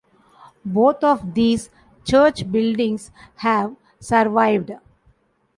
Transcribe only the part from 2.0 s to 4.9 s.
church buildings have survived.